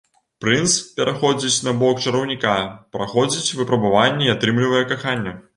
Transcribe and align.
Прынц 0.43 0.71
пераходзіць 0.99 1.65
на 1.67 1.73
бок 1.83 2.01
чараўніка, 2.05 2.55
праходзіць 2.97 3.55
выпрабаванні 3.61 4.25
і 4.31 4.35
атрымлівае 4.37 4.83
каханне. 4.95 5.41